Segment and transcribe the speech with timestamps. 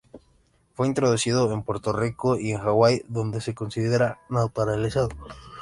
[0.73, 5.09] Fue introducido en Puerto Rico y en Hawái, donde se considera naturalizado.